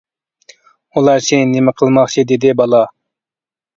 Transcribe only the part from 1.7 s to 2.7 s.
قىلماقچى؟ -دېدى